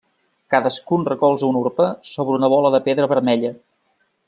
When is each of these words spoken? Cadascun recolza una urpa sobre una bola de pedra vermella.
Cadascun 0.53 1.03
recolza 1.09 1.51
una 1.51 1.61
urpa 1.67 1.87
sobre 2.13 2.39
una 2.41 2.51
bola 2.55 2.73
de 2.77 2.83
pedra 2.89 3.11
vermella. 3.15 3.55